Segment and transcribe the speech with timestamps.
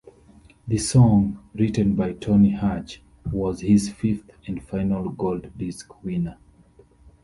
[0.67, 6.39] The song, written by Tony Hatch, was his fifth and final gold disc winner.